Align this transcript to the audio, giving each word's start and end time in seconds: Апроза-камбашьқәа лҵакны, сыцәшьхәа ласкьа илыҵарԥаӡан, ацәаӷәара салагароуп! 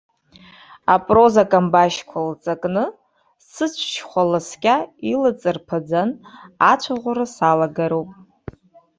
Апроза-камбашьқәа 0.93 2.19
лҵакны, 2.29 2.85
сыцәшьхәа 3.51 4.23
ласкьа 4.31 4.75
илыҵарԥаӡан, 5.11 6.09
ацәаӷәара 6.71 7.25
салагароуп! 7.35 8.09